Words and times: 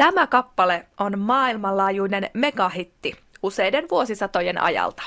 Tämä 0.00 0.26
kappale 0.26 0.86
on 0.98 1.18
maailmanlaajuinen 1.18 2.30
megahitti 2.34 3.16
useiden 3.42 3.86
vuosisatojen 3.90 4.62
ajalta. 4.62 5.02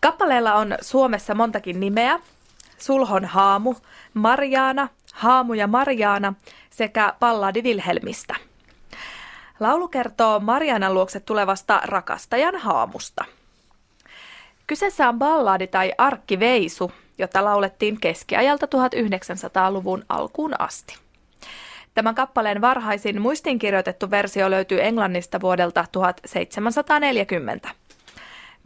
Kappaleella 0.00 0.54
on 0.54 0.76
Suomessa 0.80 1.34
montakin 1.34 1.80
nimeä, 1.80 2.20
Sulhon 2.78 3.24
haamu, 3.24 3.74
Marjaana, 4.14 4.88
Haamu 5.14 5.54
ja 5.54 5.66
Marjaana 5.66 6.34
sekä 6.70 7.14
Palladi 7.20 7.62
Vilhelmistä. 7.62 8.34
Laulu 9.60 9.88
kertoo 9.88 10.40
Marjaanan 10.40 10.94
luokse 10.94 11.20
tulevasta 11.20 11.80
rakastajan 11.84 12.56
haamusta. 12.56 13.24
Kyseessä 14.66 15.08
on 15.08 15.18
balladi 15.18 15.66
tai 15.66 15.92
arkkiveisu, 15.98 16.92
jota 17.18 17.44
laulettiin 17.44 18.00
keskiajalta 18.00 18.66
1900-luvun 18.66 20.04
alkuun 20.08 20.60
asti. 20.60 21.03
Tämän 21.94 22.14
kappaleen 22.14 22.60
varhaisin 22.60 23.22
muistiinkirjoitettu 23.22 24.10
versio 24.10 24.50
löytyy 24.50 24.82
Englannista 24.82 25.40
vuodelta 25.40 25.84
1740. 25.92 27.70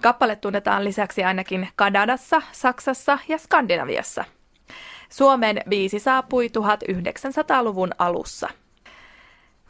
Kappale 0.02 0.36
tunnetaan 0.36 0.84
lisäksi 0.84 1.24
ainakin 1.24 1.68
Kanadassa, 1.76 2.42
Saksassa 2.52 3.18
ja 3.28 3.38
Skandinaviassa. 3.38 4.24
Suomen 5.10 5.60
viisi 5.70 5.98
saapui 5.98 6.46
1900-luvun 6.46 7.90
alussa. 7.98 8.48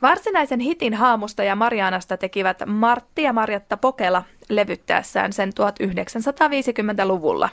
Varsinaisen 0.03 0.61
hitin 0.61 0.95
Haamusta 0.95 1.45
ja 1.45 1.57
Marianasta 1.57 2.17
tekivät 2.17 2.63
Martti 2.67 3.23
ja 3.23 3.33
Marjatta 3.33 3.77
Pokela 3.77 4.23
levyttäessään 4.49 5.33
sen 5.33 5.49
1950-luvulla. 5.49 7.49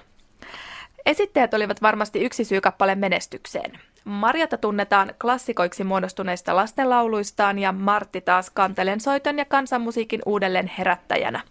Esittäjät 1.05 1.53
olivat 1.53 1.81
varmasti 1.81 2.20
yksi 2.20 2.43
syy 2.43 2.62
kappaleen 2.62 2.99
menestykseen. 2.99 3.79
Marjata 4.05 4.57
tunnetaan 4.57 5.13
klassikoiksi 5.21 5.83
muodostuneista 5.83 6.55
lastenlauluistaan 6.55 7.59
ja 7.59 7.71
Martti 7.71 8.21
taas 8.21 8.49
kantelensoiton 8.49 9.37
ja 9.37 9.45
kansanmusiikin 9.45 10.21
uudelleen 10.25 10.71
herättäjänä. 10.77 11.41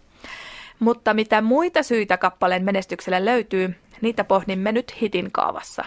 Mutta 0.79 1.13
mitä 1.13 1.41
muita 1.41 1.83
syitä 1.83 2.17
kappaleen 2.17 2.63
menestykselle 2.63 3.25
löytyy, 3.25 3.75
niitä 4.01 4.23
pohdimme 4.23 4.71
nyt 4.71 5.01
hitin 5.01 5.31
kaavassa. 5.31 5.85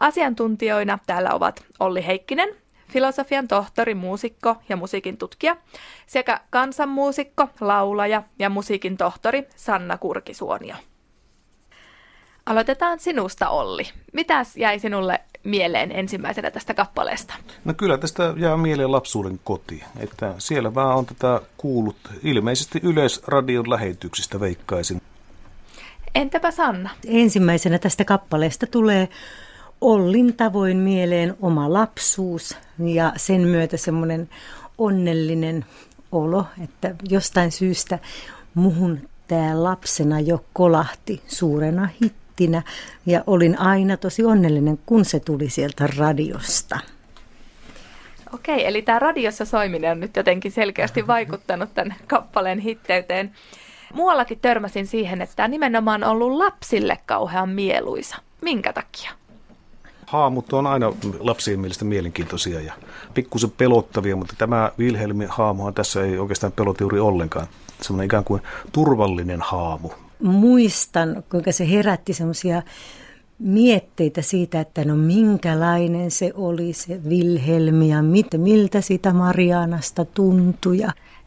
Asiantuntijoina 0.00 0.98
täällä 1.06 1.30
ovat 1.32 1.64
Olli 1.80 2.06
Heikkinen, 2.06 2.48
filosofian 2.88 3.48
tohtori, 3.48 3.94
muusikko 3.94 4.56
ja 4.68 4.76
musiikin 4.76 5.16
tutkija, 5.16 5.56
sekä 6.06 6.40
kansanmuusikko, 6.50 7.48
laulaja 7.60 8.22
ja 8.38 8.50
musiikin 8.50 8.96
tohtori 8.96 9.48
Sanna 9.56 9.98
Kurkisuonio. 9.98 10.74
Aloitetaan 12.46 13.00
sinusta, 13.00 13.48
Olli. 13.48 13.84
Mitäs 14.12 14.56
jäi 14.56 14.78
sinulle 14.78 15.20
mieleen 15.44 15.92
ensimmäisenä 15.92 16.50
tästä 16.50 16.74
kappaleesta? 16.74 17.34
No 17.64 17.74
kyllä 17.74 17.98
tästä 17.98 18.34
jää 18.36 18.56
mieleen 18.56 18.92
lapsuuden 18.92 19.40
koti. 19.44 19.84
Että 19.98 20.34
siellä 20.38 20.74
vaan 20.74 20.96
on 20.96 21.06
tätä 21.06 21.40
kuullut 21.56 21.96
ilmeisesti 22.22 22.80
yleisradion 22.82 23.70
lähetyksistä 23.70 24.40
veikkaisin. 24.40 25.02
Entäpä 26.14 26.50
Sanna? 26.50 26.90
Ensimmäisenä 27.06 27.78
tästä 27.78 28.04
kappaleesta 28.04 28.66
tulee 28.66 29.08
Ollin 29.80 30.34
tavoin 30.34 30.76
mieleen 30.76 31.36
oma 31.42 31.72
lapsuus 31.72 32.56
ja 32.78 33.12
sen 33.16 33.40
myötä 33.40 33.76
semmoinen 33.76 34.28
onnellinen 34.78 35.64
olo, 36.12 36.44
että 36.64 36.94
jostain 37.08 37.52
syystä 37.52 37.98
muhun 38.54 39.08
tämä 39.28 39.62
lapsena 39.62 40.20
jo 40.20 40.44
kolahti 40.52 41.22
suurena 41.26 41.88
hittinä 42.40 42.62
ja 43.06 43.24
olin 43.26 43.58
aina 43.58 43.96
tosi 43.96 44.24
onnellinen, 44.24 44.78
kun 44.86 45.04
se 45.04 45.20
tuli 45.20 45.50
sieltä 45.50 45.88
radiosta. 45.98 46.78
Okei, 48.34 48.66
eli 48.66 48.82
tämä 48.82 48.98
radiossa 48.98 49.44
soiminen 49.44 49.92
on 49.92 50.00
nyt 50.00 50.16
jotenkin 50.16 50.52
selkeästi 50.52 51.06
vaikuttanut 51.06 51.74
tämän 51.74 51.94
kappaleen 52.06 52.58
hitteyteen. 52.58 53.32
Muuallakin 53.94 54.38
törmäsin 54.40 54.86
siihen, 54.86 55.22
että 55.22 55.36
tämä 55.36 55.48
nimenomaan 55.48 56.04
on 56.04 56.10
ollut 56.10 56.38
lapsille 56.38 56.98
kauhean 57.06 57.48
mieluisa. 57.48 58.16
Minkä 58.40 58.72
takia? 58.72 59.10
Haamut 60.06 60.52
on 60.52 60.66
aina 60.66 60.92
lapsien 61.18 61.60
mielestä 61.60 61.84
mielenkiintoisia 61.84 62.60
ja 62.60 62.72
pikkusen 63.14 63.50
pelottavia, 63.50 64.16
mutta 64.16 64.34
tämä 64.38 64.70
Wilhelmin 64.78 65.28
haamuhan 65.28 65.74
tässä 65.74 66.04
ei 66.04 66.18
oikeastaan 66.18 66.52
pelota 66.52 66.82
juuri 66.82 67.00
ollenkaan. 67.00 67.46
Semmoinen 67.82 68.06
ikään 68.06 68.24
kuin 68.24 68.42
turvallinen 68.72 69.42
haamu. 69.42 69.90
Muistan, 70.22 71.24
kuinka 71.30 71.52
se 71.52 71.70
herätti 71.70 72.14
semmoisia 72.14 72.62
mietteitä 73.38 74.22
siitä, 74.22 74.60
että 74.60 74.84
no 74.84 74.96
minkälainen 74.96 76.10
se 76.10 76.32
oli 76.34 76.72
se 76.72 77.00
Wilhelmi 77.08 77.88
ja 77.88 78.02
mit, 78.02 78.26
miltä 78.36 78.80
sitä 78.80 79.12
Marianasta 79.12 80.04
tuntui. 80.04 80.78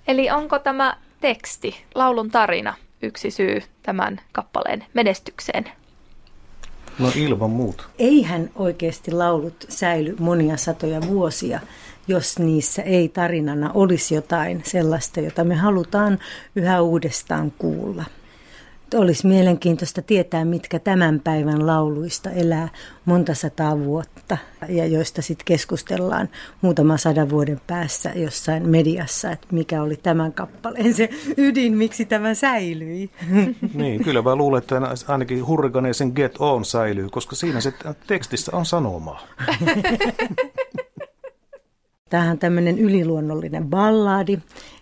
Eli 0.07 0.29
onko 0.29 0.59
tämä 0.59 0.97
teksti, 1.21 1.75
laulun 1.95 2.31
tarina, 2.31 2.73
yksi 3.01 3.31
syy 3.31 3.61
tämän 3.81 4.21
kappaleen 4.31 4.85
menestykseen? 4.93 5.65
No 6.99 7.11
ilman 7.15 7.49
muuta. 7.49 7.83
Eihän 7.99 8.49
oikeasti 8.55 9.11
laulut 9.11 9.65
säily 9.69 10.15
monia 10.19 10.57
satoja 10.57 11.01
vuosia, 11.07 11.59
jos 12.07 12.39
niissä 12.39 12.81
ei 12.81 13.09
tarinana 13.09 13.71
olisi 13.73 14.15
jotain 14.15 14.61
sellaista, 14.65 15.19
jota 15.19 15.43
me 15.43 15.55
halutaan 15.55 16.19
yhä 16.55 16.81
uudestaan 16.81 17.51
kuulla. 17.57 18.03
Olisi 18.95 19.27
mielenkiintoista 19.27 20.01
tietää, 20.01 20.45
mitkä 20.45 20.79
tämän 20.79 21.19
päivän 21.19 21.67
lauluista 21.67 22.29
elää 22.29 22.69
monta 23.05 23.33
sataa 23.33 23.79
vuotta 23.79 24.37
ja 24.69 24.85
joista 24.85 25.21
sitten 25.21 25.45
keskustellaan 25.45 26.29
muutama 26.61 26.97
sadan 26.97 27.29
vuoden 27.29 27.61
päässä 27.67 28.11
jossain 28.15 28.69
mediassa, 28.69 29.31
että 29.31 29.47
mikä 29.51 29.83
oli 29.83 29.95
tämän 29.95 30.33
kappaleen 30.33 30.93
se 30.93 31.09
ydin, 31.37 31.77
miksi 31.77 32.05
tämä 32.05 32.33
säilyi. 32.33 33.09
Niin, 33.73 34.03
kyllä 34.03 34.21
mä 34.21 34.35
luulen, 34.35 34.57
että 34.57 34.81
ainakin 35.07 35.47
Hurricaneisen 35.47 36.11
Get 36.15 36.35
On 36.39 36.65
säilyy, 36.65 37.09
koska 37.09 37.35
siinä 37.35 37.61
se 37.61 37.73
tekstissä 38.07 38.51
on 38.55 38.65
sanomaa. 38.65 39.27
Tämähän 42.09 42.31
on 42.31 42.39
tämmöinen 42.39 42.79
yliluonnollinen 42.79 43.67
balladi 43.67 44.37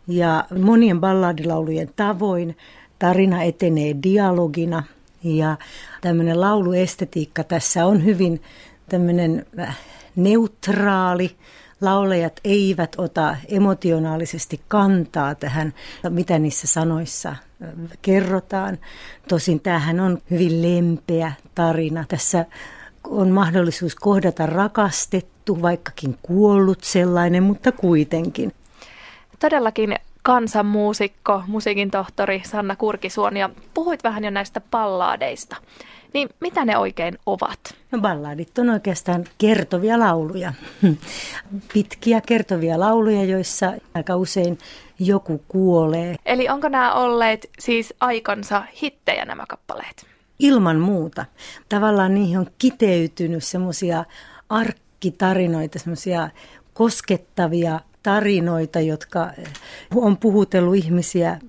ja 0.07 0.45
monien 0.59 0.99
balladilaulujen 0.99 1.89
tavoin 1.95 2.57
tarina 2.99 3.43
etenee 3.43 3.95
dialogina 4.03 4.83
ja 5.23 5.57
tämmöinen 6.01 6.41
lauluestetiikka 6.41 7.43
tässä 7.43 7.85
on 7.85 8.05
hyvin 8.05 8.41
tämmöinen 8.89 9.45
äh, 9.59 9.77
neutraali. 10.15 11.35
Laulajat 11.81 12.39
eivät 12.43 12.95
ota 12.97 13.35
emotionaalisesti 13.47 14.61
kantaa 14.67 15.35
tähän, 15.35 15.73
mitä 16.09 16.39
niissä 16.39 16.67
sanoissa 16.67 17.29
äh, 17.29 17.37
kerrotaan. 18.01 18.77
Tosin 19.27 19.59
tämähän 19.59 19.99
on 19.99 20.21
hyvin 20.31 20.61
lempeä 20.61 21.31
tarina. 21.55 22.05
Tässä 22.07 22.45
on 23.03 23.29
mahdollisuus 23.29 23.95
kohdata 23.95 24.45
rakastettu, 24.45 25.61
vaikkakin 25.61 26.17
kuollut 26.21 26.83
sellainen, 26.83 27.43
mutta 27.43 27.71
kuitenkin. 27.71 28.53
Todellakin 29.39 29.95
kansanmuusikko, 30.27 31.43
musiikin 31.47 31.91
tohtori 31.91 32.41
Sanna 32.45 32.75
Kurkisuon 32.75 33.37
ja 33.37 33.49
puhuit 33.73 34.03
vähän 34.03 34.23
jo 34.23 34.29
näistä 34.29 34.61
pallaadeista. 34.71 35.55
Niin 36.13 36.29
mitä 36.39 36.65
ne 36.65 36.77
oikein 36.77 37.17
ovat? 37.25 37.59
No 37.91 37.99
ballaadit 37.99 38.59
on 38.59 38.69
oikeastaan 38.69 39.25
kertovia 39.37 39.99
lauluja. 39.99 40.53
Pitkiä 41.73 42.21
kertovia 42.21 42.79
lauluja, 42.79 43.23
joissa 43.23 43.73
aika 43.93 44.15
usein 44.15 44.57
joku 44.99 45.43
kuolee. 45.47 46.15
Eli 46.25 46.49
onko 46.49 46.69
nämä 46.69 46.93
olleet 46.93 47.49
siis 47.59 47.93
aikansa 47.99 48.63
hittejä 48.81 49.25
nämä 49.25 49.43
kappaleet? 49.49 50.05
Ilman 50.39 50.79
muuta. 50.79 51.25
Tavallaan 51.69 52.13
niihin 52.13 52.39
on 52.39 52.47
kiteytynyt 52.57 53.43
semmoisia 53.43 54.05
arkkitarinoita, 54.49 55.79
semmoisia 55.79 56.29
koskettavia 56.73 57.79
tarinoita, 58.07 58.79
jotka 58.79 59.29
on 59.95 60.17
puhutellut 60.17 60.75
ihmisiä 60.75 61.39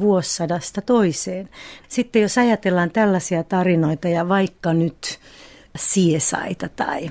vuosisadasta 0.00 0.82
toiseen. 0.82 1.48
Sitten 1.88 2.22
jos 2.22 2.38
ajatellaan 2.38 2.90
tällaisia 2.90 3.42
tarinoita 3.42 4.08
ja 4.08 4.28
vaikka 4.28 4.72
nyt 4.72 5.18
siesaita 5.76 6.68
tai 6.68 7.10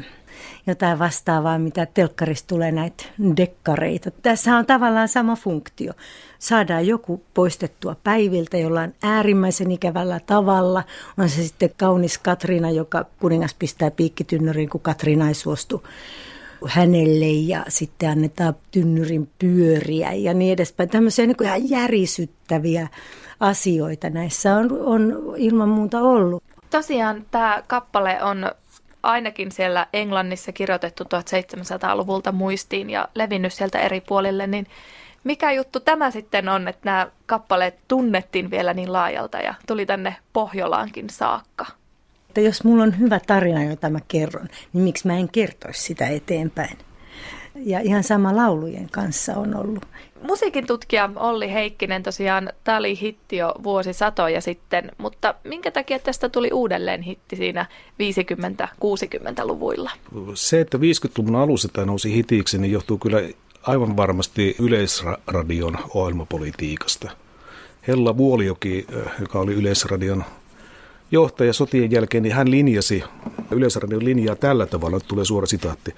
jotain 0.67 0.99
vastaavaa, 0.99 1.59
mitä 1.59 1.85
telkkarista 1.85 2.47
tulee 2.47 2.71
näitä 2.71 3.03
dekkareita. 3.37 4.11
Tässä 4.11 4.55
on 4.57 4.65
tavallaan 4.65 5.07
sama 5.07 5.35
funktio. 5.35 5.93
Saadaan 6.39 6.87
joku 6.87 7.23
poistettua 7.33 7.95
päiviltä 8.03 8.57
jollain 8.57 8.95
äärimmäisen 9.03 9.71
ikävällä 9.71 10.19
tavalla. 10.25 10.83
On 11.17 11.29
se 11.29 11.43
sitten 11.43 11.69
kaunis 11.77 12.17
Katriina, 12.17 12.71
joka 12.71 13.05
kuningas 13.19 13.53
pistää 13.53 13.91
piikkitynnyriin, 13.91 14.69
kun 14.69 14.81
Katriina 14.81 15.27
ei 15.27 15.33
suostu 15.33 15.83
hänelle 16.67 17.25
ja 17.25 17.65
sitten 17.67 18.09
annetaan 18.09 18.55
tynnyrin 18.71 19.29
pyöriä 19.39 20.13
ja 20.13 20.33
niin 20.33 20.53
edespäin. 20.53 20.89
Tämmöisiä 20.89 21.25
niin 21.25 21.37
kuin 21.37 21.47
ihan 21.47 21.69
järisyttäviä 21.69 22.87
asioita 23.39 24.09
näissä 24.09 24.55
on, 24.55 24.69
on 24.81 25.33
ilman 25.37 25.69
muuta 25.69 25.99
ollut. 25.99 26.43
Tosiaan 26.69 27.25
tämä 27.31 27.63
kappale 27.67 28.23
on 28.23 28.51
ainakin 29.03 29.51
siellä 29.51 29.87
Englannissa 29.93 30.51
kirjoitettu 30.51 31.03
1700-luvulta 31.03 32.31
muistiin 32.31 32.89
ja 32.89 33.07
levinnyt 33.15 33.53
sieltä 33.53 33.79
eri 33.79 34.01
puolille, 34.01 34.47
niin 34.47 34.67
mikä 35.23 35.51
juttu 35.51 35.79
tämä 35.79 36.11
sitten 36.11 36.49
on, 36.49 36.67
että 36.67 36.81
nämä 36.85 37.07
kappaleet 37.25 37.75
tunnettiin 37.87 38.51
vielä 38.51 38.73
niin 38.73 38.93
laajalta 38.93 39.37
ja 39.37 39.53
tuli 39.67 39.85
tänne 39.85 40.15
Pohjolaankin 40.33 41.09
saakka? 41.09 41.65
Että 42.35 42.47
jos 42.47 42.63
mulla 42.63 42.83
on 42.83 42.99
hyvä 42.99 43.19
tarina, 43.27 43.63
jota 43.63 43.89
mä 43.89 43.99
kerron, 44.07 44.47
niin 44.73 44.83
miksi 44.83 45.07
mä 45.07 45.17
en 45.17 45.29
kertoisi 45.29 45.81
sitä 45.81 46.07
eteenpäin? 46.07 46.77
Ja 47.55 47.79
ihan 47.79 48.03
sama 48.03 48.35
laulujen 48.35 48.89
kanssa 48.91 49.33
on 49.33 49.55
ollut. 49.55 49.85
Musiikin 50.27 50.67
tutkija 50.67 51.09
Olli 51.15 51.53
Heikkinen 51.53 52.03
tosiaan, 52.03 52.49
tämä 52.63 52.77
oli 52.77 52.99
hitti 53.01 53.37
jo 53.37 53.53
vuosisatoja 53.63 54.41
sitten, 54.41 54.91
mutta 54.97 55.35
minkä 55.43 55.71
takia 55.71 55.99
tästä 55.99 56.29
tuli 56.29 56.49
uudelleen 56.53 57.01
hitti 57.01 57.35
siinä 57.35 57.65
50-60-luvuilla? 58.83 59.91
Se, 60.33 60.61
että 60.61 60.77
50-luvun 60.77 61.35
alussa 61.35 61.67
tämä 61.73 61.85
nousi 61.85 62.13
hitiksi, 62.13 62.57
niin 62.57 62.71
johtuu 62.71 62.97
kyllä 62.97 63.21
aivan 63.63 63.97
varmasti 63.97 64.55
Yleisradion 64.59 65.77
ohjelmapolitiikasta. 65.93 67.11
Hella 67.87 68.17
Vuolioki, 68.17 68.87
joka 69.19 69.39
oli 69.39 69.53
Yleisradion 69.53 70.23
johtaja 71.11 71.53
sotien 71.53 71.91
jälkeen, 71.91 72.23
niin 72.23 72.35
hän 72.35 72.51
linjasi 72.51 73.03
Yleisradion 73.51 74.05
linjaa 74.05 74.35
tällä 74.35 74.65
tavalla, 74.65 74.97
että 74.97 75.07
tulee 75.07 75.25
suora 75.25 75.47
sitaatti. 75.47 75.95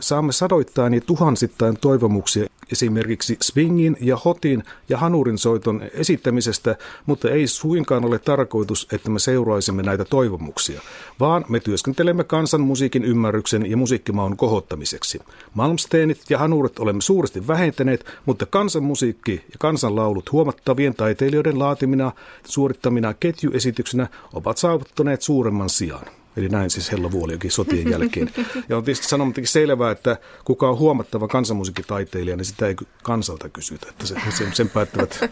Saamme 0.00 0.32
sadoittain 0.32 0.94
ja 0.94 1.00
tuhansittain 1.00 1.76
toivomuksia 1.80 2.46
esimerkiksi 2.72 3.36
swingin 3.42 3.96
ja 4.00 4.16
hotin 4.16 4.62
ja 4.88 4.98
hanurin 4.98 5.38
soiton 5.38 5.82
esittämisestä, 5.94 6.76
mutta 7.06 7.30
ei 7.30 7.46
suinkaan 7.46 8.04
ole 8.04 8.18
tarkoitus, 8.18 8.88
että 8.92 9.10
me 9.10 9.18
seuraisimme 9.18 9.82
näitä 9.82 10.04
toivomuksia, 10.04 10.80
vaan 11.20 11.44
me 11.48 11.60
työskentelemme 11.60 12.24
kansan 12.24 12.60
musiikin 12.60 13.04
ymmärryksen 13.04 13.70
ja 13.70 13.76
musiikkimaun 13.76 14.36
kohottamiseksi. 14.36 15.20
Malmsteenit 15.54 16.20
ja 16.30 16.38
hanurit 16.38 16.78
olemme 16.78 17.02
suuresti 17.02 17.46
vähentäneet, 17.46 18.04
mutta 18.26 18.46
kansanmusiikki 18.46 19.32
ja 19.32 19.56
kansanlaulut 19.58 20.32
huomattavien 20.32 20.94
taiteilijoiden 20.94 21.58
laatimina 21.58 22.12
suorittamina 22.46 23.14
ketjuesityksenä 23.14 24.08
ovat 24.32 24.58
saavuttaneet 24.58 25.22
suuremman 25.22 25.70
sijaan. 25.70 26.19
Eli 26.36 26.48
näin 26.48 26.70
siis 26.70 26.92
Hella 26.92 27.10
Vuoliokin 27.10 27.50
sotien 27.50 27.90
jälkeen. 27.90 28.30
Ja 28.68 28.76
on 28.76 28.84
tietysti 28.84 29.08
sanomattakin 29.08 29.48
selvää, 29.48 29.90
että 29.90 30.16
kuka 30.44 30.68
on 30.68 30.78
huomattava 30.78 31.28
kansanmusiikkitaiteilija, 31.28 32.36
niin 32.36 32.44
sitä 32.44 32.66
ei 32.66 32.76
kansalta 33.02 33.48
kysytä. 33.48 33.86
Että 33.90 34.06
se, 34.06 34.14
sen, 34.30 34.54
sen 34.54 34.70
päättävät 34.70 35.30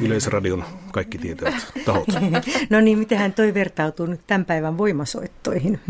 Yleisradion 0.00 0.64
kaikki 0.92 1.18
tietävät 1.18 1.72
tahot. 1.84 2.08
No 2.70 2.80
niin, 2.80 2.98
mitenhän 2.98 3.32
toi 3.32 3.54
vertautuu 3.54 4.06
nyt 4.06 4.20
tämän 4.26 4.44
päivän 4.44 4.78
voimasoittoihin? 4.78 5.80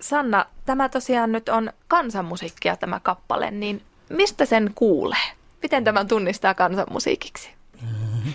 Sanna, 0.00 0.46
tämä 0.66 0.88
tosiaan 0.88 1.32
nyt 1.32 1.48
on 1.48 1.72
kansanmusiikkia 1.88 2.76
tämä 2.76 3.00
kappale, 3.00 3.50
niin 3.50 3.82
mistä 4.08 4.44
sen 4.44 4.70
kuulee? 4.74 5.32
Miten 5.62 5.84
tämän 5.84 6.08
tunnistaa 6.08 6.54
kansanmusiikiksi? 6.54 7.50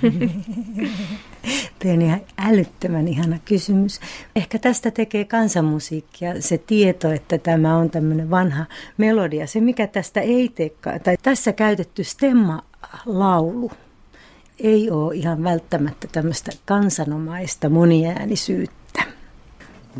On 1.85 2.01
ihan 2.01 2.21
älyttömän 2.37 3.07
ihana 3.07 3.39
kysymys. 3.45 3.99
Ehkä 4.35 4.59
tästä 4.59 4.91
tekee 4.91 5.25
kansanmusiikkia 5.25 6.41
se 6.41 6.57
tieto, 6.57 7.11
että 7.11 7.37
tämä 7.37 7.77
on 7.77 7.89
tämmöinen 7.89 8.29
vanha 8.29 8.65
melodia. 8.97 9.47
Se, 9.47 9.61
mikä 9.61 9.87
tästä 9.87 10.21
ei 10.21 10.49
tee, 10.49 10.71
tai 11.03 11.17
tässä 11.23 11.53
käytetty 11.53 12.03
stemma-laulu, 12.03 13.71
ei 14.59 14.91
ole 14.91 15.15
ihan 15.15 15.43
välttämättä 15.43 16.07
tämmöistä 16.11 16.51
kansanomaista 16.65 17.69
moniäänisyyttä. 17.69 18.80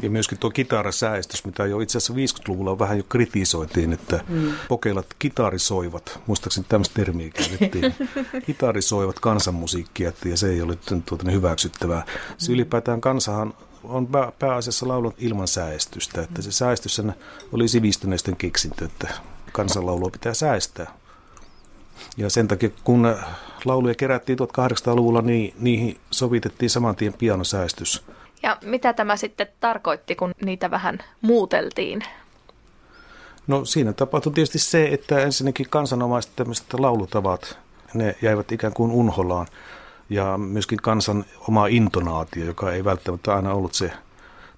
Ja 0.02 0.10
myöskin 0.10 0.38
tuo 0.38 0.50
kitarasäästys, 0.50 1.46
mitä 1.46 1.66
jo 1.66 1.80
itse 1.80 1.98
asiassa 1.98 2.42
50-luvulla 2.42 2.80
vähän 2.80 2.98
jo 2.98 3.04
kritisoitiin, 3.04 3.94
että 3.94 4.24
mm. 4.28 4.54
pokeilat 4.68 5.06
kitarisoivat, 5.20 6.20
muistaakseni 6.28 6.66
tämmöistä 6.70 6.96
termiä 6.96 7.30
käytettiin, 7.30 7.96
kitarisoivat 8.48 9.20
kansanmusiikkia, 9.20 10.12
ja 10.26 10.38
se 10.38 10.50
ei 10.50 10.62
ole 10.62 10.78
tuota, 11.06 11.32
hyväksyttävää. 11.32 12.06
Se 12.38 12.52
ylipäätään 12.52 13.02
kansahan 13.02 13.54
on 13.84 14.08
pääasiassa 14.40 14.88
laulut 14.88 15.16
ilman 15.18 15.48
säästystä, 15.48 16.22
että 16.22 16.42
se 16.42 16.52
säästys 16.52 17.02
oli 17.52 17.68
sivistyneisten 17.68 18.36
keksintö, 18.36 18.86
että 18.86 19.08
kansanlaulua 19.52 20.10
pitää 20.10 20.34
säästää. 20.34 20.94
Ja 22.18 22.30
sen 22.30 22.48
takia, 22.48 22.70
kun 22.84 23.16
lauluja 23.66 23.96
kerättiin 23.96 24.40
1800-luvulla, 24.40 25.22
niin 25.22 25.54
niihin 25.60 25.98
sovitettiin 26.12 26.70
saman 26.70 26.96
tien 26.96 27.14
pianosäästys. 27.14 28.04
Ja 28.44 28.58
mitä 28.64 28.94
tämä 28.94 29.16
sitten 29.16 29.48
tarkoitti, 29.60 30.16
kun 30.16 30.32
niitä 30.46 30.72
vähän 30.72 31.00
muuteltiin? 31.22 32.04
No 33.48 33.66
siinä 33.66 33.94
tapahtui 33.94 34.34
tietysti 34.34 34.60
se, 34.60 34.88
että 34.88 35.20
ensinnäkin 35.20 35.70
kansanomaiset 35.70 36.32
tämmöiset 36.36 36.74
laulutavat, 36.74 37.58
ne 37.94 38.16
jäivät 38.22 38.52
ikään 38.52 38.74
kuin 38.74 38.92
unholaan. 38.92 39.48
Ja 40.10 40.38
myöskin 40.38 40.78
kansan 40.82 41.26
oma 41.48 41.68
intonaatio, 41.68 42.46
joka 42.46 42.72
ei 42.72 42.86
välttämättä 42.86 43.36
aina 43.36 43.54
ollut 43.54 43.74
se 43.74 43.92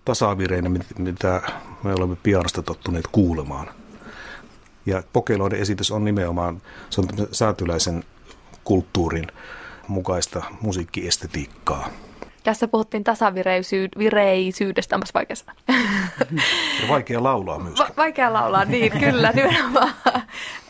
tasavireinen, 0.06 0.84
mitä 0.98 1.42
me 1.84 1.94
olemme 1.94 2.16
pianosta 2.24 2.64
tottuneet 2.64 3.08
kuulemaan. 3.12 3.70
Ja 4.86 5.04
Pokeloiden 5.14 5.60
esitys 5.60 5.92
on 5.92 6.04
nimenomaan, 6.04 6.62
se 6.90 7.02
on 7.02 7.08
säätyläisen 7.32 8.04
kulttuurin 8.64 9.28
mukaista 9.88 10.44
musiikkiestetiikkaa. 10.62 11.90
Tässä 12.44 12.68
puhuttiin 12.68 13.04
tasavireisyydestä, 13.04 14.96
onpas 14.96 15.14
vaikea 15.14 15.36
sanoa. 15.36 15.56
Ja 16.82 16.88
vaikea 16.88 17.24
laulaa 17.24 17.60
myös. 17.60 17.80
Va- 17.80 17.90
vaikea 17.98 18.34
laulaa, 18.34 18.66
niin 18.66 18.92
kyllä, 19.06 19.32
nimenomaan 19.32 19.94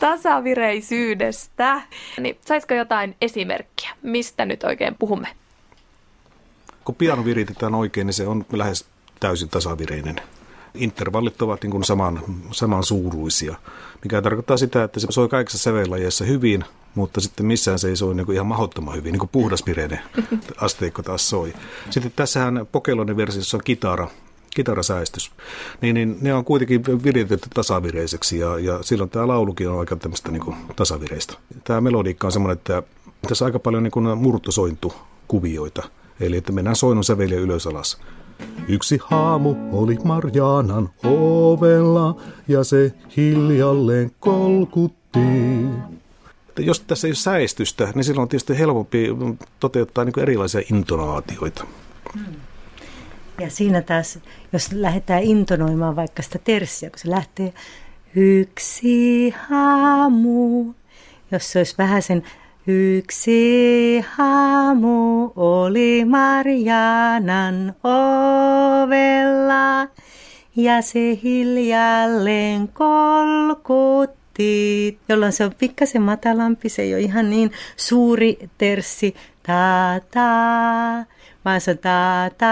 tasavireisyydestä. 0.00 1.80
Niin, 2.20 2.38
saisiko 2.46 2.74
jotain 2.74 3.16
esimerkkiä, 3.20 3.90
mistä 4.02 4.44
nyt 4.44 4.64
oikein 4.64 4.94
puhumme? 4.98 5.28
Kun 6.84 6.94
piano 6.94 7.24
viritetään 7.24 7.74
oikein, 7.74 8.06
niin 8.06 8.14
se 8.14 8.26
on 8.26 8.46
lähes 8.52 8.86
täysin 9.20 9.48
tasavireinen. 9.48 10.16
Intervallit 10.74 11.42
ovat 11.42 11.62
niin 11.62 11.70
kuin 11.70 11.84
saman, 11.84 12.20
saman 12.50 12.84
suuruisia, 12.84 13.54
mikä 14.04 14.22
tarkoittaa 14.22 14.56
sitä, 14.56 14.84
että 14.84 15.00
se 15.00 15.06
soi 15.10 15.28
kaikissa 15.28 15.58
sävellajeissa 15.58 16.24
hyvin, 16.24 16.64
mutta 16.94 17.20
sitten 17.20 17.46
missään 17.46 17.78
se 17.78 17.88
ei 17.88 17.96
soi 17.96 18.14
niin 18.14 18.26
kuin 18.26 18.34
ihan 18.34 18.46
mahdottoman 18.46 18.96
hyvin, 18.96 19.12
niin 19.12 19.20
kuin 19.20 19.30
puhdaspireinen 19.32 20.00
asteikko 20.60 21.02
taas 21.02 21.30
soi. 21.30 21.54
Sitten 21.90 22.12
tässähän 22.16 22.66
Pokelonin 22.72 23.16
versiossa 23.16 23.56
on 23.56 23.60
kitara, 23.64 24.08
kitarasäästys, 24.54 25.30
niin, 25.80 25.94
niin 25.94 26.16
ne 26.20 26.34
on 26.34 26.44
kuitenkin 26.44 26.84
viritetty 27.04 27.48
tasavireiseksi 27.54 28.38
ja, 28.38 28.58
ja 28.58 28.82
silloin 28.82 29.10
tämä 29.10 29.28
laulukin 29.28 29.68
on 29.68 29.80
aika 29.80 29.96
tämmöistä 29.96 30.30
niin 30.30 30.42
kuin 30.42 30.56
tasavireistä. 30.76 31.34
Tämä 31.64 31.80
melodiikka 31.80 32.28
on 32.28 32.32
semmoinen, 32.32 32.56
että 32.56 32.82
tässä 33.28 33.44
on 33.44 33.46
aika 33.46 33.58
paljon 33.58 33.82
niin 33.82 33.90
kuin 33.90 34.18
murtosointu 34.18 34.94
kuvioita, 35.28 35.82
eli 36.20 36.36
että 36.36 36.52
mennään 36.52 36.76
soinnon 36.76 37.04
säveliä 37.04 37.38
ylös 37.40 37.66
alas. 37.66 38.00
Yksi 38.68 38.98
haamu 39.02 39.56
oli 39.72 39.98
Marjaanan 40.04 40.90
ovella 41.04 42.16
ja 42.48 42.64
se 42.64 42.92
hiljalleen 43.16 44.10
kolkutti 44.20 45.20
jos 46.58 46.80
tässä 46.80 47.06
ei 47.06 47.10
ole 47.10 47.14
säistystä, 47.14 47.88
niin 47.94 48.04
silloin 48.04 48.22
on 48.22 48.28
tietysti 48.28 48.58
helpompi 48.58 49.08
toteuttaa 49.60 50.04
niin 50.04 50.20
erilaisia 50.20 50.62
intonaatioita. 50.72 51.66
Hmm. 52.14 52.34
Ja 53.40 53.50
siinä 53.50 53.82
taas, 53.82 54.18
jos 54.52 54.72
lähdetään 54.72 55.22
intonoimaan 55.22 55.96
vaikka 55.96 56.22
sitä 56.22 56.38
terssiä, 56.38 56.90
kun 56.90 56.98
se 56.98 57.10
lähtee 57.10 57.52
yksi 58.14 59.34
haamu, 59.48 60.72
jos 61.30 61.52
se 61.52 61.58
olisi 61.58 61.74
vähän 61.78 62.02
sen 62.02 62.22
Yksi 62.66 64.04
haamu 64.08 65.32
oli 65.36 66.04
Marianan 66.04 67.74
ovella 68.82 69.88
ja 70.56 70.82
se 70.82 71.18
hiljalleen 71.22 72.68
kolkutti 72.68 74.14
jolloin 75.08 75.32
se 75.32 75.44
on 75.44 75.54
pikkasen 75.58 76.02
matalampi, 76.02 76.68
se 76.68 76.82
ei 76.82 76.94
ole 76.94 77.02
ihan 77.02 77.30
niin 77.30 77.52
suuri 77.76 78.38
terssi, 78.58 79.14
ta 79.42 80.00
ta, 80.10 80.28
vaan 81.44 81.60
se 81.60 81.74
ta 81.74 82.30
ta, 82.38 82.46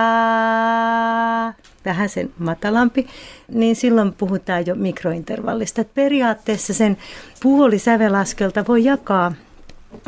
vähän 1.84 2.08
sen 2.08 2.30
matalampi, 2.38 3.06
niin 3.48 3.76
silloin 3.76 4.12
puhutaan 4.12 4.66
jo 4.66 4.74
mikrointervallista. 4.74 5.84
Periaatteessa 5.84 6.74
sen 6.74 6.96
puolisävelaskelta 7.42 8.64
voi 8.68 8.84
jakaa 8.84 9.32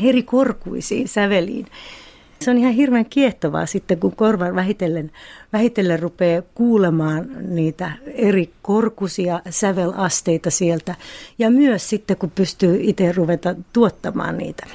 eri 0.03 0.23
korkuisiin 0.23 1.09
säveliin. 1.09 1.67
Se 2.41 2.51
on 2.51 2.59
ihan 2.59 2.73
hirveän 2.73 3.07
kiehtovaa 3.07 3.67
sitten, 3.67 3.99
kun 3.99 4.17
korvan 4.17 4.55
vähitellen, 4.55 5.11
vähitellen 5.53 5.99
rupeaa 5.99 6.43
kuulemaan 6.55 7.29
niitä 7.55 7.93
eri 8.15 8.51
korkuisia 8.63 9.41
sävelasteita 9.51 10.51
sieltä. 10.51 10.95
Ja 11.39 11.51
myös 11.51 11.89
sitten, 11.89 12.17
kun 12.17 12.31
pystyy 12.31 12.79
itse 12.81 13.13
ruveta 13.13 13.55
tuottamaan 13.73 14.39
niitä. 14.39 14.67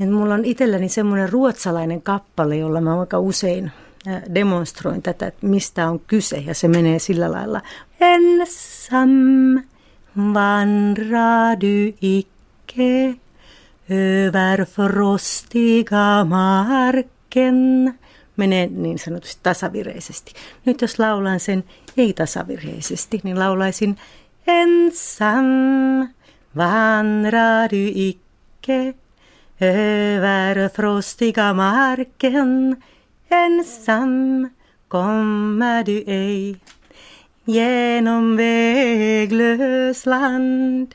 Et 0.00 0.10
mulla 0.10 0.34
on 0.34 0.44
itselläni 0.44 0.88
semmoinen 0.88 1.28
ruotsalainen 1.28 2.02
kappale, 2.02 2.56
jolla 2.56 2.80
mä 2.80 3.00
aika 3.00 3.18
usein 3.18 3.72
demonstroin 4.34 5.02
tätä, 5.02 5.26
että 5.26 5.46
mistä 5.46 5.88
on 5.88 6.00
kyse, 6.00 6.36
ja 6.36 6.54
se 6.54 6.68
menee 6.68 6.98
sillä 6.98 7.32
lailla. 7.32 7.60
ensam 8.00 9.62
vandrar 10.16 11.56
du 11.60 11.94
icke 12.00 13.16
över 13.90 14.64
frostiga 14.64 16.24
marken. 16.24 17.94
Menee 18.36 18.66
niin 18.66 18.98
sanotusti 18.98 19.40
tasavireisesti. 19.42 20.32
Nyt 20.64 20.80
jos 20.80 20.98
laulan 20.98 21.40
sen 21.40 21.64
ei-tasavirheisesti, 21.96 23.20
niin 23.22 23.38
laulaisin 23.38 23.96
ensam 24.46 25.46
vandrar 26.56 27.70
du 27.70 27.90
icke 27.94 28.94
över 29.62 30.70
frostiga 30.70 31.54
marken. 31.54 32.76
Ensam 33.30 34.50
kommer 34.88 35.86
du 35.86 36.02
ej 36.06 36.56
genom 37.46 38.36
väglös 38.36 40.06
land. 40.06 40.92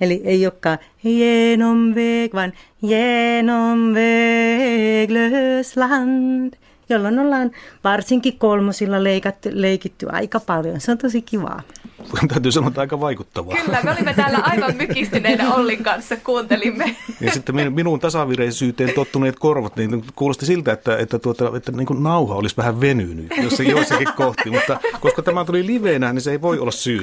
Eli 0.00 0.20
ei 0.24 0.46
olekaan 0.46 0.78
genom 1.02 1.94
väg, 1.94 2.34
vaan 2.34 2.52
genom 2.88 3.94
väglös 3.94 5.76
land 5.76 6.56
jolloin 6.88 7.18
ollaan 7.18 7.50
varsinkin 7.84 8.38
kolmosilla 8.38 9.04
leikattu, 9.04 9.48
leikitty 9.52 10.06
aika 10.12 10.40
paljon. 10.40 10.80
Se 10.80 10.92
on 10.92 10.98
tosi 10.98 11.22
kivaa. 11.22 11.62
Täytyy 12.28 12.52
sanoa, 12.52 12.68
että 12.68 12.80
aika 12.80 13.00
vaikuttavaa. 13.00 13.56
Kyllä, 13.56 13.82
me 13.82 13.90
olimme 13.90 14.14
täällä 14.14 14.38
aivan 14.42 14.76
mykistyneinä 14.76 15.54
Ollin 15.54 15.82
kanssa, 15.82 16.16
kuuntelimme. 16.16 16.96
Ja 17.20 17.32
sitten 17.32 17.72
minun 17.72 18.00
tasavireisyyteen 18.00 18.92
tottuneet 18.94 19.38
korvat, 19.38 19.76
niin 19.76 20.04
kuulosti 20.16 20.46
siltä, 20.46 20.72
että, 20.72 20.96
että, 20.96 21.18
tuota, 21.18 21.52
että 21.56 21.72
niin 21.72 21.86
kuin 21.86 22.02
nauha 22.02 22.34
olisi 22.34 22.56
vähän 22.56 22.80
venynyt 22.80 23.26
jossakin, 23.42 23.76
jossakin 23.76 24.08
kohti, 24.16 24.50
mutta 24.50 24.80
koska 25.00 25.22
tämä 25.22 25.44
tuli 25.44 25.66
liveenä, 25.66 26.12
niin 26.12 26.22
se 26.22 26.30
ei 26.30 26.40
voi 26.40 26.58
olla 26.58 26.70
syy. 26.70 27.00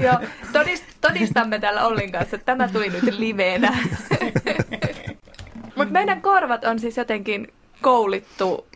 Joo, 0.00 0.14
todistamme 1.18 1.58
täällä 1.58 1.86
Ollin 1.86 2.12
kanssa, 2.12 2.36
että 2.36 2.46
tämä 2.46 2.68
tuli 2.68 2.88
nyt 2.88 3.18
liveenä. 3.18 3.78
Mutta 5.76 5.92
meidän 5.92 6.22
korvat 6.22 6.64
on 6.64 6.78
siis 6.78 6.96
jotenkin 6.96 7.52
koulittu 7.82 8.66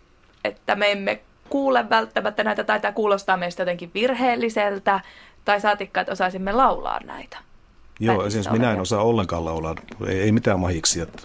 että 0.45 0.77
me 0.77 0.93
emme 0.93 1.21
kuule 1.49 1.91
välttämättä 1.91 2.45
näitä, 2.45 2.65
tai 2.65 2.81
tämä 2.81 2.93
kuulostaa 2.93 3.37
meistä 3.37 3.63
jotenkin 3.63 3.91
virheelliseltä, 3.95 5.01
tai 5.45 5.61
saatikka, 5.61 6.01
että 6.01 6.13
osaisimme 6.13 6.53
laulaa 6.53 7.01
näitä. 7.05 7.39
Joo, 8.01 8.27
esimerkiksi 8.27 8.53
minä 8.53 8.73
en 8.73 8.81
osaa 8.81 9.03
ollenkaan 9.03 9.45
laulaa, 9.45 9.75
ei, 10.07 10.21
ei 10.21 10.33
mitään 10.33 10.61
mahiksi. 10.61 11.01
Että 11.01 11.23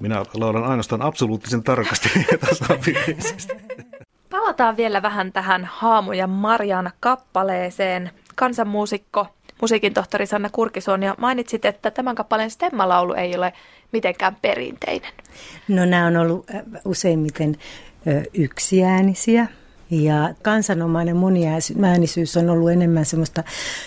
minä 0.00 0.24
laulan 0.34 0.64
ainoastaan 0.64 1.02
absoluuttisen 1.02 1.62
tarkasti 1.62 2.10
ja. 2.30 2.38
Palataan 4.30 4.76
vielä 4.76 5.02
vähän 5.02 5.32
tähän 5.32 5.64
Haamu 5.64 6.12
ja 6.12 6.26
Marjaana 6.26 6.90
kappaleeseen. 7.00 8.10
Kansanmuusikko, 8.34 9.26
musiikin 9.60 9.94
tohtori 9.94 10.26
Sanna 10.26 10.48
Kurkisuon, 10.52 11.02
ja 11.02 11.14
mainitsit, 11.18 11.64
että 11.64 11.90
tämän 11.90 12.14
kappaleen 12.14 12.50
stemmalaulu 12.50 13.12
ei 13.12 13.36
ole 13.36 13.52
mitenkään 13.92 14.36
perinteinen. 14.42 15.12
No 15.68 15.84
nämä 15.84 16.06
on 16.06 16.16
ollut 16.16 16.46
useimmiten 16.84 17.56
yksiäänisiä. 18.34 19.46
Ja 19.90 20.34
kansanomainen 20.42 21.16
moniäänisyys 21.16 22.36
on 22.36 22.50
ollut 22.50 22.70
enemmän 22.70 23.04
semmoista 23.04 23.44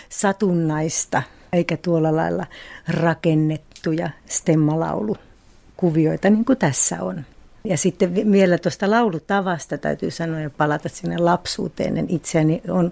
satunnaista, 0.09 1.23
eikä 1.53 1.77
tuolla 1.77 2.15
lailla 2.15 2.45
rakennettuja 2.87 4.09
stemmalaulukuvioita, 4.25 6.29
niin 6.29 6.45
kuin 6.45 6.57
tässä 6.57 7.03
on. 7.03 7.25
Ja 7.63 7.77
sitten 7.77 8.31
vielä 8.31 8.57
tuosta 8.57 8.91
laulutavasta 8.91 9.77
täytyy 9.77 10.11
sanoa 10.11 10.39
ja 10.39 10.49
palata 10.49 10.89
sinne 10.89 11.17
lapsuuteen. 11.17 11.97
En 11.97 12.05
itseäni 12.09 12.61
on 12.69 12.91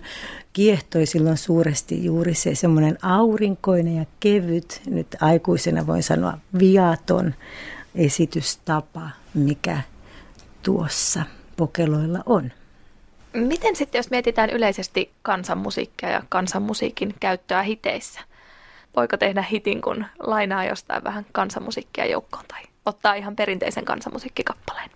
kiehtoi 0.54 1.06
silloin 1.06 1.38
suuresti 1.38 2.06
juuri 2.06 2.34
se 2.34 2.56
semmoinen 2.56 2.98
aurinkoinen 3.02 3.96
ja 3.96 4.06
kevyt, 4.20 4.82
nyt 4.90 5.08
aikuisena 5.22 5.88
voin 5.88 6.04
sanoa 6.04 6.38
viaton 6.60 7.36
esitystapa, 7.96 9.10
mikä 9.34 9.82
tuossa 10.64 11.24
pokeloilla 11.58 12.20
on. 12.26 12.52
Miten 13.34 13.76
sitten, 13.76 14.00
jos 14.00 14.10
mietitään 14.10 14.50
yleisesti 14.50 15.12
kansanmusiikkia 15.22 16.10
ja 16.10 16.24
kansanmusiikin 16.30 17.16
käyttöä 17.20 17.64
hiteissä? 17.64 18.22
Voiko 18.96 19.18
tehdä 19.18 19.42
hitin, 19.42 19.82
kun 19.82 20.06
lainaa 20.20 20.66
jostain 20.66 21.04
vähän 21.04 21.26
kansanmusiikkia 21.32 22.06
joukkoon 22.06 22.46
tai 22.48 22.62
ottaa 22.88 23.14
ihan 23.14 23.36
perinteisen 23.36 23.86
kansanmusiikkikappaleen? 23.86 24.90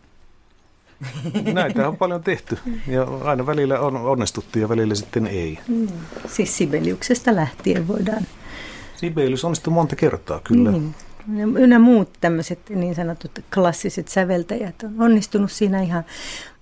Näitä 1.53 1.88
on 1.88 1.98
paljon 1.98 2.24
tehty 2.24 2.60
ja 2.88 3.07
aina 3.24 3.45
välillä 3.45 3.79
on 3.79 3.95
onnistuttu 3.95 4.60
ja 4.60 4.69
välillä 4.69 4.95
sitten 4.95 5.27
ei. 5.27 5.60
Mm. 5.67 5.88
Siis 6.27 6.57
Sibeliuksesta 6.57 7.36
lähtien 7.36 7.88
voidaan. 7.88 8.27
Sibelius 8.95 9.45
onnistui 9.45 9.74
monta 9.74 9.95
kertaa 9.95 10.39
kyllä. 10.43 10.71
Niin. 10.71 10.95
Ynnä 11.57 11.79
muut 11.79 12.10
tämmöiset 12.21 12.60
niin 12.69 12.95
sanotut 12.95 13.39
klassiset 13.53 14.07
säveltäjät 14.07 14.83
on 14.83 14.95
onnistunut 15.00 15.51
siinä 15.51 15.81
ihan 15.81 16.05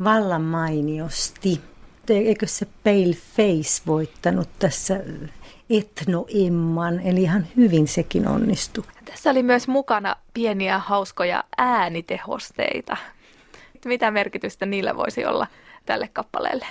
vallan 0.04 0.42
mainiosti. 0.42 1.62
Eikö 2.10 2.48
se 2.48 2.68
Pale 2.84 3.16
Face 3.36 3.82
voittanut 3.88 4.50
tässä 4.60 5.00
etnoemman, 5.70 7.00
eli 7.00 7.22
ihan 7.22 7.48
hyvin 7.58 7.88
sekin 7.88 8.28
onnistui. 8.28 8.84
Tässä 9.06 9.30
oli 9.30 9.44
myös 9.44 9.68
mukana 9.68 10.16
pieniä 10.34 10.80
hauskoja 10.80 11.44
äänitehosteita. 11.58 12.98
Mitä 13.86 14.12
merkitystä 14.12 14.66
niillä 14.66 14.96
voisi 14.96 15.26
olla 15.26 15.48
tälle 15.86 16.10
kappaleelle? 16.14 16.66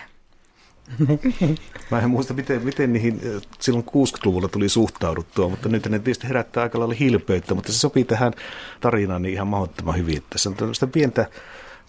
Mä 1.90 2.00
en 2.00 2.11
muista, 2.11 2.35
miten, 2.35 2.62
miten 2.62 2.93
niihin 2.93 3.21
silloin 3.61 3.85
60-luvulla 3.85 4.49
tuli 4.49 4.69
suhtauduttua, 4.69 5.49
mutta 5.49 5.69
nyt 5.69 5.87
ne 5.87 5.99
tietysti 5.99 6.28
herättää 6.28 6.62
aika 6.62 6.78
lailla 6.78 6.95
hilpeyttä, 6.95 7.55
mutta 7.55 7.73
se 7.73 7.78
sopii 7.78 8.05
tähän 8.05 8.33
tarinaan 8.81 9.23
niin 9.23 9.35
ihan 9.35 9.47
mahdottoman 9.49 9.97
hyvin. 9.97 10.23
Tässä 10.31 10.49
on 10.50 10.57
tämmöistä 10.57 10.87
pientä, 10.87 11.26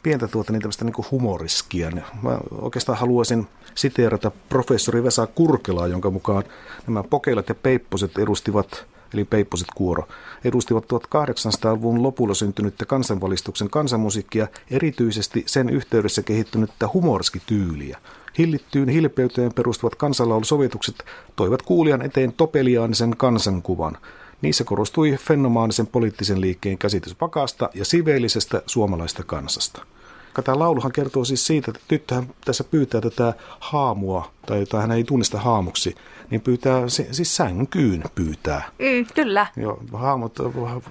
pientä 0.04 0.28
tuota, 0.28 0.52
niin 0.52 0.62
tämmöistä 0.62 0.86
niin 0.86 1.06
humoriskia. 1.12 1.92
Mä 2.22 2.38
oikeastaan 2.52 2.98
haluaisin 2.98 3.48
siteerata 3.76 4.32
professori 4.50 5.04
Vesa 5.04 5.28
Kurkelaa, 5.28 5.88
jonka 5.88 6.10
mukaan 6.10 6.44
nämä 6.88 7.04
pokeilat 7.04 7.50
ja 7.50 7.56
peipposet 7.56 8.18
edustivat 8.18 8.86
eli 9.14 9.26
Peipposet 9.26 9.68
kuoro, 9.76 10.08
edustivat 10.44 10.84
1800-luvun 10.84 12.04
lopulla 12.04 12.34
syntynyttä 12.34 12.86
kansanvalistuksen 12.86 13.70
kansanmusiikkia, 13.70 14.48
erityisesti 14.72 15.44
sen 15.46 15.70
yhteydessä 15.70 16.22
kehittynyttä 16.22 16.90
humorskityyliä. 16.94 17.98
Hillittyyn 18.38 18.90
hilpeyteen 18.90 19.54
perustuvat 19.54 19.96
kansanlaulusovitukset 19.96 21.04
toivat 21.36 21.62
kuulijan 21.62 22.02
eteen 22.02 22.34
topeliaanisen 22.34 23.18
kansankuvan. 23.18 23.98
Niissä 24.42 24.64
korostui 24.64 25.18
fenomaanisen 25.18 25.88
poliittisen 25.88 26.42
liikkeen 26.42 26.78
käsitys 26.78 27.16
vakaasta 27.22 27.70
ja 27.74 27.86
siveellisestä 27.86 28.62
suomalaista 28.66 29.24
kansasta. 29.24 29.86
Tämä 30.44 30.60
lauluhan 30.60 30.92
kertoo 30.92 31.26
siis 31.26 31.48
siitä, 31.48 31.72
että 31.72 31.84
tyttöhän 31.88 32.28
tässä 32.46 32.64
pyytää 32.64 33.02
tätä 33.02 33.34
haamua, 33.60 34.32
tai 34.46 34.60
jota 34.60 34.82
hän 34.82 34.92
ei 34.92 35.04
tunnista 35.04 35.40
haamuksi, 35.40 35.96
niin 36.30 36.42
pyytää, 36.42 36.90
siis 36.90 37.36
sänkyyn 37.36 38.04
pyytää. 38.16 38.70
Mm, 38.80 39.06
kyllä. 39.16 39.48
Joo, 39.58 39.84
haamut 39.94 40.40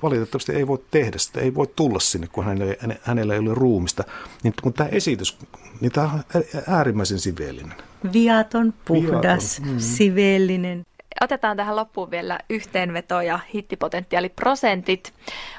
valitettavasti 0.03 0.53
ei 0.53 0.67
voi 0.67 0.85
tehdä 0.91 1.19
sitä, 1.19 1.41
ei 1.41 1.55
voi 1.55 1.67
tulla 1.77 2.01
sinne, 2.01 2.27
kun 2.33 2.45
hänellä, 2.45 2.75
hänellä 3.03 3.35
ei 3.35 3.41
ole 3.41 3.55
ruumista. 3.55 4.05
Niin, 4.43 4.55
mutta 4.65 4.79
tämä 4.85 4.97
esitys, 4.97 5.39
niin 5.81 5.93
tämä 5.93 6.11
on 6.13 6.43
äärimmäisen 6.67 7.19
siveellinen. 7.19 7.75
Viaton, 8.13 8.75
puhdas, 8.85 9.61
Viaton. 9.61 9.75
Mm. 9.75 9.81
siveellinen. 9.81 10.87
Otetaan 11.21 11.57
tähän 11.57 11.77
loppuun 11.77 12.11
vielä 12.11 12.39
yhteenveto 12.51 13.21
ja 13.21 13.39
hittipotentiaaliprosentit. 13.55 15.15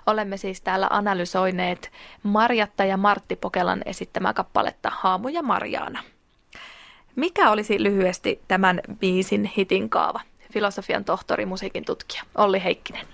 Olemme 0.05 0.37
siis 0.37 0.61
täällä 0.61 0.87
analysoineet 0.89 1.91
Marjatta 2.23 2.85
ja 2.85 2.97
Martti 2.97 3.35
Pokelan 3.35 3.81
esittämää 3.85 4.33
kappaletta 4.33 4.91
Haamu 4.93 5.27
ja 5.27 5.43
Marjaana. 5.43 6.03
Mikä 7.15 7.49
olisi 7.49 7.83
lyhyesti 7.83 8.41
tämän 8.47 8.81
biisin 8.99 9.51
hitin 9.57 9.89
kaava? 9.89 10.21
Filosofian 10.53 11.05
tohtori, 11.05 11.45
musiikin 11.45 11.85
tutkija 11.85 12.23
Olli 12.35 12.63
Heikkinen. 12.63 13.05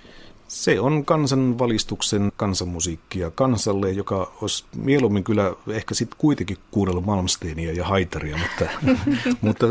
Se 0.48 0.80
on 0.80 1.06
kansanvalistuksen 1.06 2.32
kansanmusiikkia 2.38 3.32
kansalle, 3.32 3.92
joka 3.92 4.34
olisi 4.42 4.66
mieluummin 4.76 5.24
kyllä 5.24 5.54
ehkä 5.70 5.96
sitten 5.96 6.18
kuitenkin 6.20 6.58
kuunnellut 6.72 7.06
Malmsteenia 7.06 7.74
ja 7.74 7.86
Haitaria, 7.86 8.38
mutta, 8.38 8.66
mutta 9.42 9.66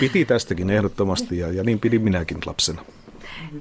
piti 0.00 0.24
tästäkin 0.24 0.70
ehdottomasti 0.70 1.38
ja, 1.38 1.52
ja 1.52 1.64
niin 1.64 1.80
pidin 1.80 2.02
minäkin 2.02 2.38
lapsena. 2.46 2.84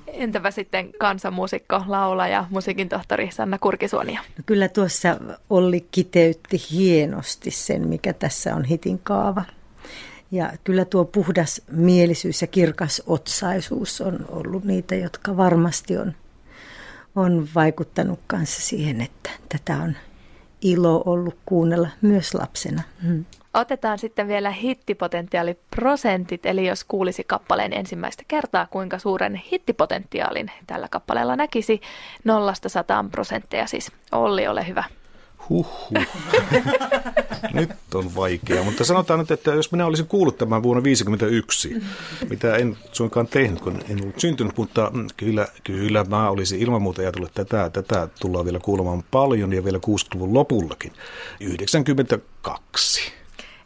Entäpä 0.07 0.51
sitten 0.51 0.93
kansanmuusikko, 0.99 1.83
laulaja, 1.87 2.45
musiikin 2.49 2.89
tohtori 2.89 3.31
Sanna 3.31 3.57
Kurkisuonia? 3.57 4.21
No 4.37 4.43
kyllä 4.45 4.67
tuossa 4.67 5.17
Olli 5.49 5.87
kiteytti 5.91 6.61
hienosti 6.71 7.51
sen, 7.51 7.87
mikä 7.87 8.13
tässä 8.13 8.55
on 8.55 8.63
hitin 8.63 8.99
kaava. 9.03 9.43
Ja 10.31 10.53
kyllä 10.63 10.85
tuo 10.85 11.05
puhdas 11.05 11.61
mielisyys 11.71 12.41
ja 12.41 12.47
kirkas 12.47 13.03
otsaisuus 13.07 14.01
on 14.01 14.25
ollut 14.29 14.63
niitä, 14.63 14.95
jotka 14.95 15.37
varmasti 15.37 15.97
on, 15.97 16.13
on 17.15 17.47
vaikuttanut 17.55 18.19
kanssa 18.27 18.61
siihen, 18.61 19.01
että 19.01 19.29
tätä 19.49 19.77
on 19.77 19.95
ilo 20.61 21.03
ollut 21.05 21.37
kuunnella 21.45 21.89
myös 22.01 22.33
lapsena. 22.33 22.83
Hmm. 23.03 23.25
Otetaan 23.53 23.99
sitten 23.99 24.27
vielä 24.27 24.51
hittipotentiaaliprosentit, 24.51 26.45
eli 26.45 26.67
jos 26.67 26.83
kuulisi 26.83 27.23
kappaleen 27.23 27.73
ensimmäistä 27.73 28.23
kertaa, 28.27 28.67
kuinka 28.71 28.99
suuren 28.99 29.35
hittipotentiaalin 29.35 30.51
tällä 30.67 30.87
kappaleella 30.91 31.35
näkisi 31.35 31.81
nollasta 32.23 32.69
sataan 32.69 33.09
prosentteja. 33.09 33.67
Siis 33.67 33.91
Olli, 34.11 34.47
ole 34.47 34.67
hyvä. 34.67 34.83
Huhhuh. 35.49 35.91
Nyt 37.53 37.69
on 37.93 38.15
vaikea, 38.15 38.63
mutta 38.63 38.83
sanotaan 38.83 39.19
nyt, 39.19 39.31
että 39.31 39.51
jos 39.51 39.71
minä 39.71 39.85
olisin 39.85 40.07
kuullut 40.07 40.37
tämän 40.37 40.63
vuonna 40.63 40.81
1951, 40.81 41.81
mitä 42.29 42.55
en 42.55 42.77
suinkaan 42.91 43.27
tehnyt, 43.27 43.61
kun 43.61 43.81
en 43.89 44.01
ollut 44.01 44.19
syntynyt, 44.19 44.57
mutta 44.57 44.91
kyllä, 45.17 45.47
kyllä 45.63 46.03
mä 46.03 46.29
olisin 46.29 46.59
ilman 46.59 46.81
muuta 46.81 47.01
ajatellut, 47.01 47.33
tätä, 47.33 47.69
tätä 47.69 48.07
tullaan 48.19 48.45
vielä 48.45 48.59
kuulemaan 48.59 49.03
paljon 49.11 49.53
ja 49.53 49.63
vielä 49.63 49.77
60-luvun 49.77 50.33
lopullakin. 50.33 50.93
92. 51.39 53.11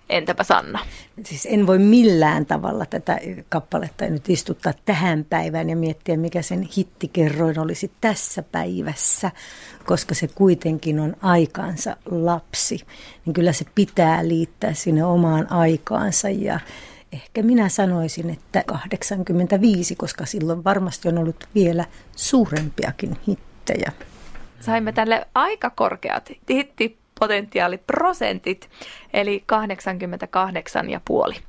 Entäpä 0.10 0.44
Sanna? 0.44 0.80
Siis 1.24 1.48
en 1.52 1.68
voi 1.68 1.80
millään 1.80 2.46
tavalla 2.46 2.86
tätä 2.86 3.20
kappaletta 3.50 4.06
nyt 4.06 4.30
istuttaa 4.30 4.74
tähän 4.86 5.26
päivään 5.30 5.70
ja 5.70 5.76
miettiä, 5.76 6.18
mikä 6.18 6.42
sen 6.42 6.68
hittikerroin 6.78 7.60
olisi 7.60 7.92
tässä 8.02 8.44
päivässä, 8.44 9.32
koska 9.86 10.16
se 10.16 10.28
kuitenkin 10.28 11.00
on 11.00 11.16
aikaansa 11.22 11.98
lapsi. 12.06 12.82
Niin 13.26 13.34
kyllä 13.34 13.54
se 13.54 13.66
pitää 13.76 14.28
liittää 14.28 14.74
sinne 14.74 15.06
omaan 15.06 15.52
aikaansa 15.52 16.30
ja 16.30 16.60
ehkä 17.14 17.44
minä 17.44 17.70
sanoisin, 17.70 18.30
että 18.30 18.64
85, 18.68 19.96
koska 19.96 20.26
silloin 20.26 20.64
varmasti 20.64 21.08
on 21.08 21.18
ollut 21.18 21.48
vielä 21.56 21.86
suurempiakin 22.16 23.18
hittejä. 23.28 23.92
Saimme 24.60 24.92
tälle 24.92 25.28
aika 25.36 25.70
korkeat 25.70 26.30
hitti 26.50 27.03
potentiaaliprosentit, 27.20 28.70
eli 29.14 29.44
88,5. 31.34 31.44